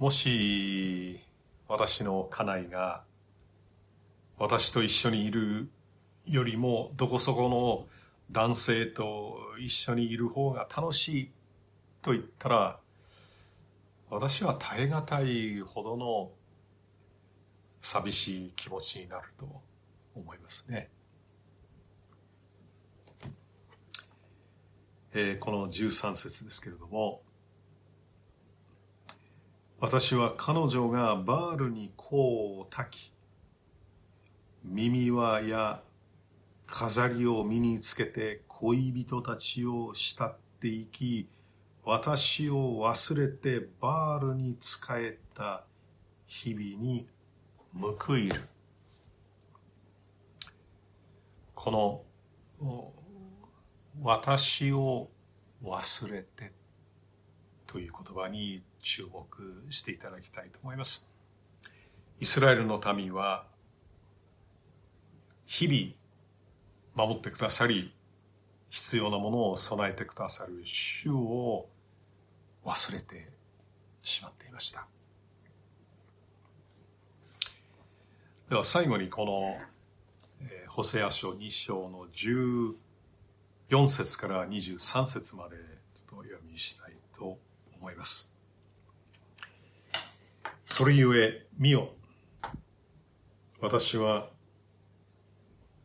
[0.03, 1.21] もし
[1.69, 3.05] 私の家内が
[4.37, 5.71] 私と一緒にいる
[6.27, 7.87] よりもどこそこの
[8.33, 11.31] 男性と一緒にいる方が楽しい
[12.03, 12.81] と言ったら
[14.11, 16.33] 私は耐え難いほどの
[17.81, 19.63] 寂しい気持ちになると
[20.17, 20.91] 思いますね。
[25.15, 27.23] えー、この13節ですけれども、
[29.83, 33.13] 私は彼女がバールに香を焚き、
[34.65, 35.83] 耳輪や
[36.69, 41.29] 飾りを身につけて恋人たちを慕っていき、
[41.85, 45.65] 私を忘れてバールに仕えた
[46.29, 47.09] 日々に
[47.75, 48.41] 報いる。
[51.57, 52.05] こ
[52.61, 52.85] の
[54.01, 55.09] 私を
[55.65, 56.53] 忘れて
[57.73, 59.25] という言葉に注目
[59.71, 61.09] していただきたいと思います。
[62.21, 63.47] イスラエルの民は
[65.47, 67.95] 日々守ってくださり
[68.69, 71.67] 必要なものを備えてくださる主を
[72.63, 73.31] 忘れて
[74.03, 74.87] しまっていました。
[78.51, 82.07] では最後にこの、え、ホセア書2章の
[83.71, 85.65] 14節から23節までちょっ
[86.11, 87.52] とお読みしたいと思います。
[87.83, 88.33] 思います
[90.65, 91.91] それゆえ、見よ。
[93.61, 94.31] 私は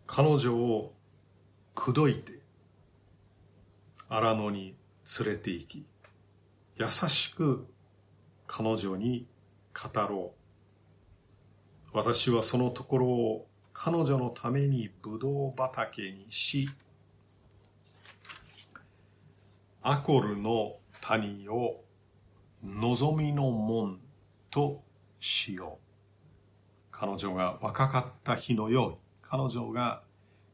[0.05, 0.93] 彼女を
[1.75, 2.39] 口説いて
[4.07, 4.77] 荒野に
[5.19, 5.85] 連れて行き、
[6.77, 7.67] 優しく
[8.47, 9.27] 彼女に
[9.73, 10.33] 語ろ
[11.93, 11.97] う。
[11.97, 16.69] 私はそのところを彼女のためにブドウ畑にし、
[19.81, 21.83] アコルの谷を
[22.63, 23.99] 望みの門
[24.49, 24.83] と
[25.19, 25.87] しよう。
[26.91, 30.03] 彼女が若かった日のように、彼女が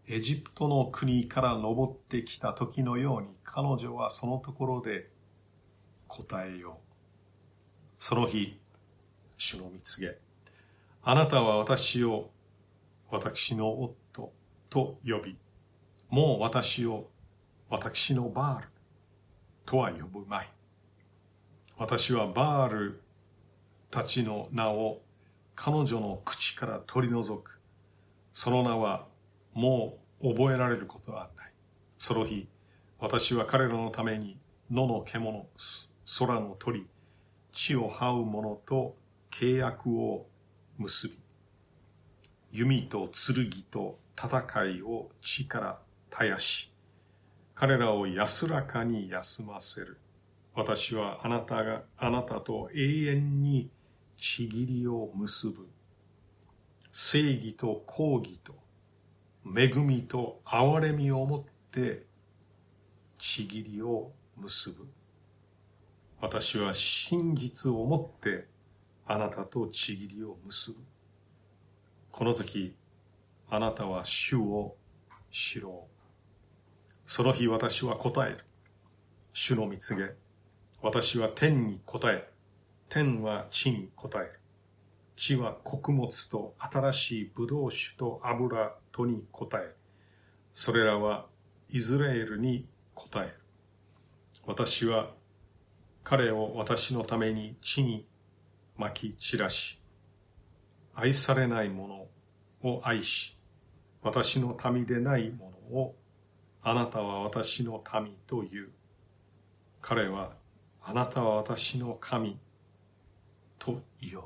[0.08, 5.10] エジプトの国から登ってきた時のように、彼女はそのところで
[6.08, 6.94] 答えよう。
[8.00, 8.60] その日、
[9.38, 10.18] 主の見告げ。
[11.04, 12.30] あなたは私を
[13.10, 14.34] 私の夫
[14.70, 15.38] と呼び、
[16.10, 17.10] もう私を
[17.70, 18.68] 私のバール
[19.66, 20.50] とは呼ぶまい。
[21.84, 23.02] 私はバール
[23.92, 25.02] たちの名を
[25.54, 27.60] 彼女の口から取り除く。
[28.32, 29.06] その名は
[29.54, 31.52] もう覚えられることはない。
[31.98, 32.48] その日、
[33.00, 34.38] 私は彼らのために
[34.72, 35.46] 野の獣、
[36.20, 36.88] 空の鳥、
[37.52, 38.96] 地を這う者と
[39.30, 40.26] 契約を
[40.78, 41.20] 結び、
[42.54, 45.80] 弓と剣と戦いを地から
[46.12, 46.72] 絶やし、
[47.54, 49.98] 彼らを安らかに休ませる。
[50.56, 53.72] 私はあなたが、あなたと永遠に
[54.18, 55.68] ちぎりを結ぶ。
[56.92, 58.54] 正義と公義と
[59.46, 62.06] 恵みと憐れみをもって
[63.18, 64.88] ちぎりを結ぶ。
[66.22, 68.48] 私は真実をもって
[69.08, 70.78] あなたとちぎりを結ぶ。
[72.12, 72.76] この時、
[73.50, 74.76] あなたは主を
[75.32, 77.00] 知ろう。
[77.08, 78.46] その日私は答える。
[79.34, 80.23] 主の蜜げ。
[80.84, 82.28] 私は天に答え、
[82.90, 84.30] 天は地に答え。
[85.16, 89.74] 地は穀物と新しいブドウ酒と油とに答え、
[90.52, 91.26] それらは
[91.70, 93.34] イスラエルに答える。
[94.46, 95.12] 私は
[96.04, 98.06] 彼を私のために地に
[98.78, 99.80] 巻き散らし、
[100.94, 102.10] 愛されないも
[102.62, 103.38] のを愛し、
[104.02, 105.96] 私の民でないものを
[106.62, 108.70] あなたは私の民と言う。
[109.82, 110.43] 彼は
[110.86, 112.38] あなたは私の神
[113.58, 114.26] と言おう。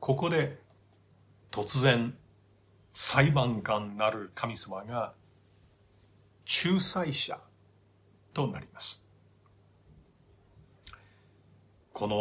[0.00, 0.58] ここで
[1.50, 2.14] 突然
[2.92, 5.14] 裁判官なる神様が
[6.64, 7.38] 仲裁者
[8.32, 9.04] となります。
[11.92, 12.16] この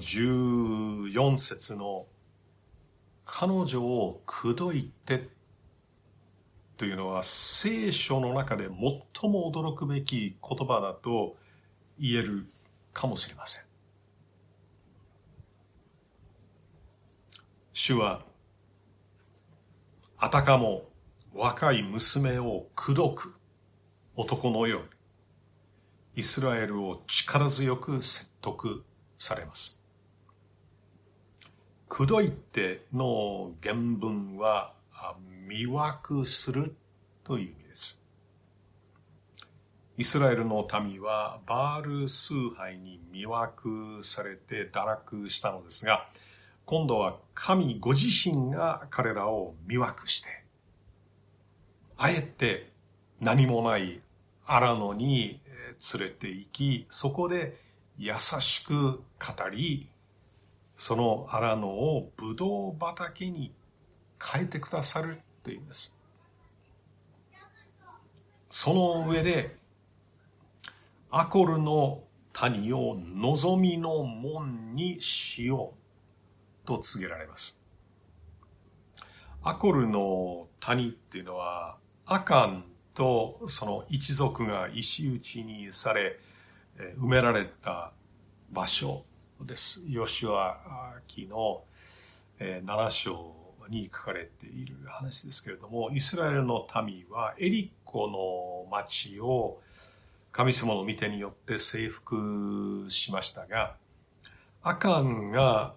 [0.00, 2.06] 14節の
[3.24, 5.35] 彼女を口説いて
[6.76, 11.36] というのは聖書の中で最も驚くべき言葉だと
[11.98, 12.46] 言える
[12.92, 13.62] かもしれません。
[17.72, 18.24] 主は
[20.18, 20.84] あたかも
[21.34, 23.34] 若い娘を口説く
[24.16, 24.86] 男のように
[26.16, 28.82] イスラエルを力強く説得
[29.18, 29.80] されます。
[31.88, 34.74] 口説いての原文は
[35.46, 36.74] 魅惑する
[37.24, 38.02] という意味です。
[39.98, 46.08] イスラエルの民はバール崇拝に魅惑されて堕落したのですが、
[46.66, 50.28] 今度は神ご自身が彼らを魅惑して、
[51.96, 52.72] あえて
[53.20, 54.00] 何もない
[54.44, 55.40] 荒野に
[55.98, 57.56] 連れて行き、そこで
[57.96, 58.74] 優しく
[59.18, 59.88] 語り、
[60.76, 63.54] その荒野をブドウ畑に
[64.22, 65.94] 変えてくださるというんです。
[68.50, 69.56] その上で、
[71.08, 76.66] アコルの谷を望みの門にしよう。
[76.66, 77.56] と告げられます。
[79.44, 86.18] アコルの谷っていうのは、アカンとその一族が石打ちにされ、
[86.98, 87.92] 埋められた
[88.50, 89.04] 場所
[89.40, 89.84] です。
[89.86, 91.62] ヨシュア記の
[92.40, 99.60] 7章に書かれている話ですけれども、イスラエルの民はエリコの町を
[100.32, 103.76] 神様の御手によって征服しましたが、
[104.62, 105.74] アカンが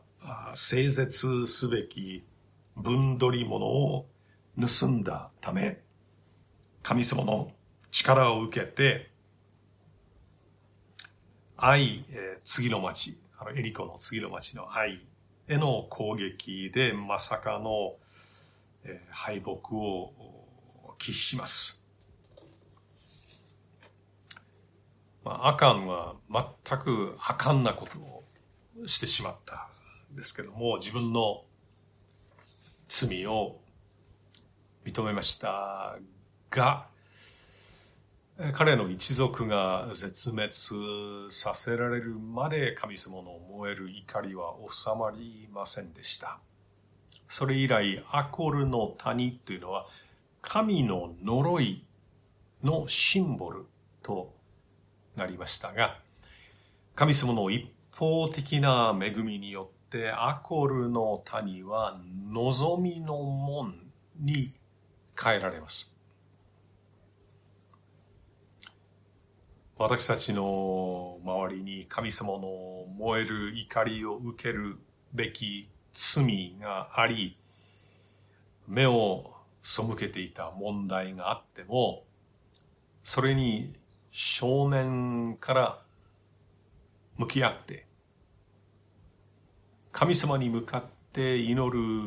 [0.53, 2.23] 整絶すべき
[2.75, 4.05] 分取り物を
[4.59, 5.81] 盗んだため、
[6.83, 7.51] 神様の
[7.91, 9.09] 力を受けて、
[11.55, 15.01] 愛、え、次の町、あのエリコの次の町の愛
[15.49, 17.95] への攻撃でまさかの、
[19.09, 20.13] 敗北を
[20.99, 21.83] 喫します。
[25.23, 29.67] まあ、アカンは全くあかんなことをしてしまった
[30.11, 31.43] ですけども、自分の
[32.87, 33.59] 罪を
[34.85, 35.97] 認めました
[36.51, 36.87] が、
[38.53, 40.53] 彼の一族が絶滅
[41.29, 46.39] させられるまで神様の燃える怒りは収まりませんでした。
[47.27, 49.87] それ以来、アコルの谷というのは
[50.41, 51.83] 神の呪い
[52.63, 53.65] のシンボル
[54.01, 54.33] と
[55.17, 55.99] なりましたが、
[56.95, 61.99] 神様の一方的な恵みによってアコルの谷は
[62.31, 63.75] 望みの門
[64.17, 64.53] に
[65.21, 65.98] 変えられます。
[69.81, 74.77] 私たちの周りに神様の燃える怒りを受ける
[75.13, 77.37] べき罪があり、
[78.67, 79.31] 目を
[79.63, 82.03] 背けていた問題があっても、
[83.05, 83.73] それに
[84.11, 85.81] 少年から
[87.15, 87.85] 向き合って、
[89.93, 91.55] 神様に向かって祈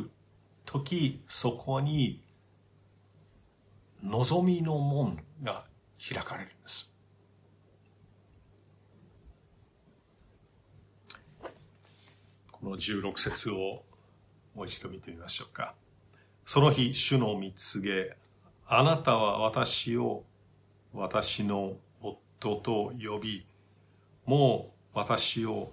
[0.02, 0.10] る
[0.66, 2.22] 時、そこに
[4.02, 5.64] 望みの門が
[5.98, 6.91] 開かれるんです。
[12.62, 13.82] この16節を
[14.54, 15.74] もう一度見てみましょうか。
[16.46, 18.16] その日、主の見告げ、
[18.68, 20.22] あなたは私を
[20.92, 23.46] 私の夫と呼び、
[24.26, 25.72] もう私を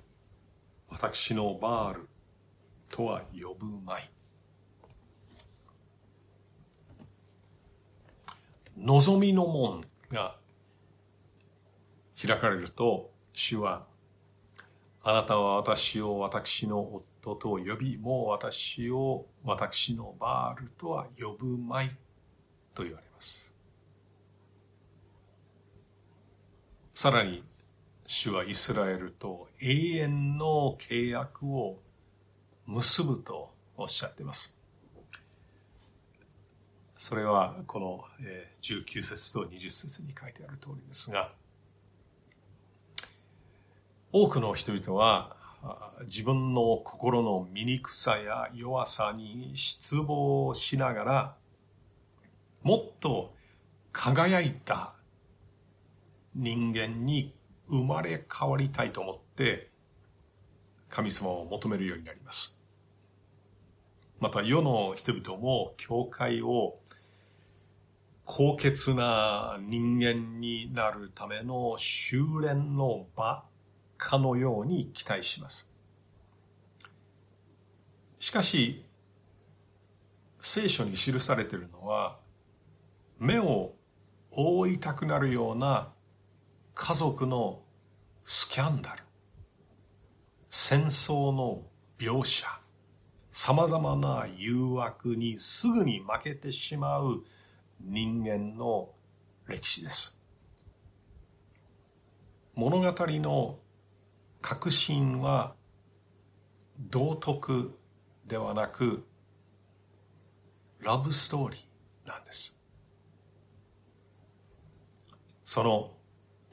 [0.89, 2.09] 私のバール
[2.89, 4.09] とは呼ぶまい。
[8.77, 9.81] 望みの門
[10.11, 10.37] が
[12.19, 13.85] 開かれると、主は
[15.01, 21.95] あなたは私を私の夫と呼び、もう私を私のバールとは呼ぶまい
[22.73, 23.53] と言われます。
[26.93, 27.43] さらに、
[28.05, 31.79] 主はイスラエルと永遠の契約を
[32.65, 34.57] 結ぶとおっしゃっています。
[36.97, 38.03] それはこの
[38.61, 41.33] 19節と20節に書いてある通りですが、
[44.11, 45.35] 多くの人々は
[46.05, 51.35] 自分の心の醜さや弱さに失望しながら
[52.63, 53.33] もっと
[53.91, 54.93] 輝いた
[56.35, 57.35] 人間に
[57.67, 59.69] 生まれ変わりたいと思って
[60.89, 62.57] 神様を求めるようになります。
[64.19, 66.79] また世の人々も教会を
[68.25, 73.43] 高潔な人間になるための修練の場
[73.99, 75.69] かのように期待します。
[78.17, 78.85] しかし、
[80.41, 82.17] 聖書に記されているのは、
[83.19, 83.73] 目を
[84.31, 85.91] 覆いたくなるような
[86.73, 87.61] 家族の
[88.23, 89.03] スキャンダル、
[90.49, 91.63] 戦争の
[91.97, 92.47] 描写、
[93.33, 97.25] 様々な誘惑にすぐに負けてしまう
[97.81, 98.89] 人間の
[99.45, 100.15] 歴史です。
[102.55, 103.59] 物語の
[104.41, 105.55] 確信は
[106.79, 107.77] 道徳
[108.25, 109.05] ではなく
[110.79, 112.57] ラブストーリーなんです。
[115.43, 115.91] その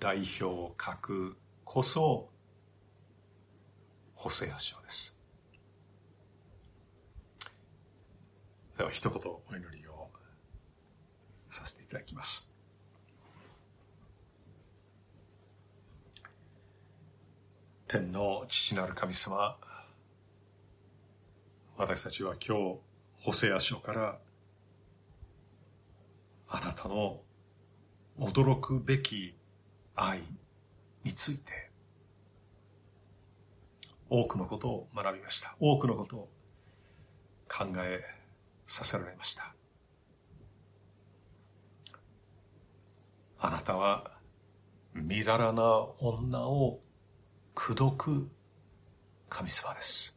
[0.00, 2.30] 代表格こそ
[4.14, 5.16] ホセア書です。
[8.76, 10.10] では一言お祈りを
[11.50, 12.45] させていただきます。
[17.88, 19.56] 天の父なる神様、
[21.76, 22.78] 私たちは今日、
[23.20, 24.18] ホセア書から、
[26.48, 27.20] あなたの
[28.18, 29.36] 驚くべき
[29.94, 30.20] 愛
[31.04, 31.70] について、
[34.10, 35.54] 多くのことを学びました。
[35.60, 36.28] 多くのことを
[37.48, 38.00] 考え
[38.66, 39.54] させられました。
[43.38, 44.10] あなたは、
[44.92, 46.80] みだらな女を
[47.56, 48.28] 口説く
[49.30, 50.14] 神様です。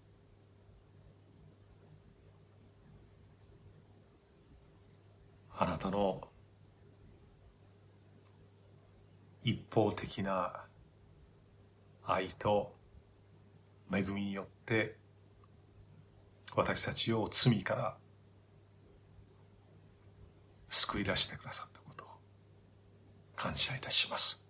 [5.58, 6.22] あなたの
[9.44, 10.66] 一方的な
[12.06, 12.76] 愛と
[13.92, 14.98] 恵みによって
[16.56, 17.98] 私たちを罪から
[20.68, 22.08] 救い出してくださったことを
[23.38, 24.49] 感謝いたします。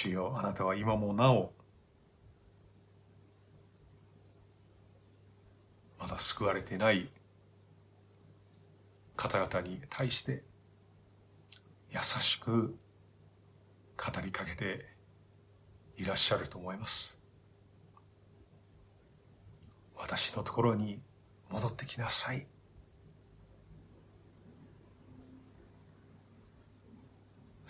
[0.00, 1.52] 主よあなたは今もなお
[5.98, 7.10] まだ救われてない
[9.14, 10.42] 方々に対して
[11.90, 12.74] 優しく
[13.98, 14.86] 語りかけて
[15.98, 17.18] いらっしゃると思います。
[19.96, 21.02] 私のところに
[21.50, 22.46] 戻ってきなさい。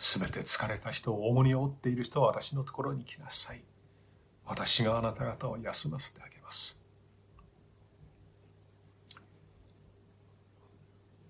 [0.02, 3.62] すべて疲れた人を重荷を負っている人は私のところに来なさい。
[4.46, 6.80] 私があなた方を休ませてあげます。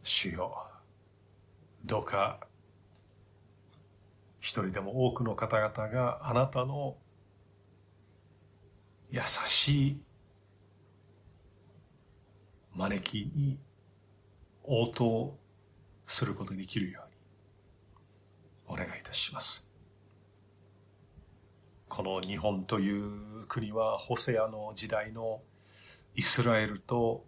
[0.04, 0.68] 主よ、
[1.84, 2.46] どうか
[4.38, 6.96] 一人でも多くの方々があなたの
[9.10, 10.00] 優しい
[12.76, 13.58] 招きに
[14.62, 15.36] 応答
[16.06, 17.09] することにできるように
[18.70, 19.68] お願いいたします。
[21.88, 25.42] この日本という国はホセアの時代の
[26.14, 27.26] イスラエルと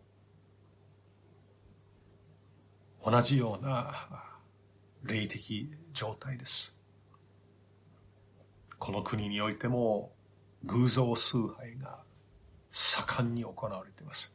[3.05, 4.09] 同じような
[5.03, 6.77] 霊的状態です。
[8.79, 10.13] この国においても
[10.65, 12.05] 偶像崇拝が
[12.71, 14.33] 盛んに行われています。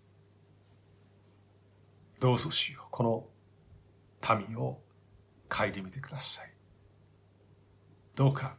[2.20, 2.88] どうぞしよう。
[2.92, 4.82] この民を
[5.48, 6.57] 顧みてください。
[8.18, 8.58] どうか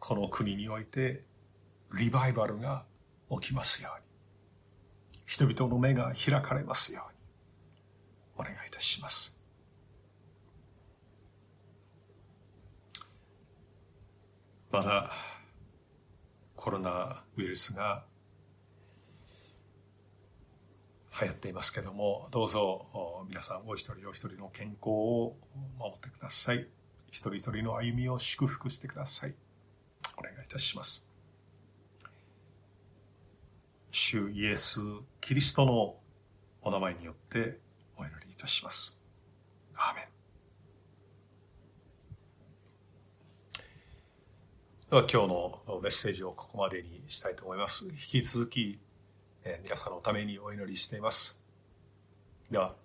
[0.00, 1.22] この国において
[1.92, 2.86] リバイバルが
[3.30, 4.06] 起きますように。
[5.26, 7.18] 人々の目が開かれますように。
[8.38, 9.38] お願いいたします。
[14.70, 15.12] まだ
[16.54, 18.02] コロナウイルスが
[21.20, 25.36] 流行っていますけどもどうぞ皆さんお一人お一人の健康を
[25.78, 26.66] 守ってください
[27.16, 29.34] 一人一人の歩みを祝福してください
[30.18, 31.08] お願いいたします
[33.90, 34.80] 主イエス・
[35.22, 35.96] キリストの
[36.60, 37.58] お名前によって
[37.96, 39.00] お祈りいたします
[39.76, 40.04] アーメン
[44.90, 47.86] では今日のメッセージをここまでにしたいと思います。
[47.86, 48.78] 引き続き、
[49.42, 51.40] え、皆さんのためにお祈りしています。
[52.52, 52.76] では、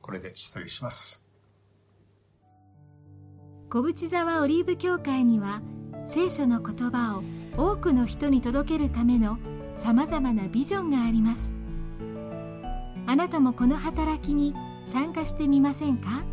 [0.00, 1.23] これで失礼します。
[3.70, 5.60] 小淵沢オリーブ教会には
[6.04, 7.24] 聖書の言葉を
[7.56, 9.38] 多くの人に届けるための
[9.74, 11.52] さまざまなビジョンがあります。
[13.06, 14.54] あなたもこの働きに
[14.84, 16.24] 参加してみませんか？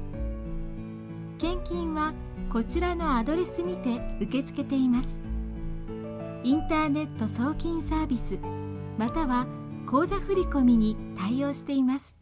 [1.40, 2.14] 献金は
[2.52, 5.22] こちらのアドレスにて受け付けています。
[6.44, 8.38] インターネット送金サービス
[8.98, 9.48] または
[9.88, 12.16] 口座振込に対応しています。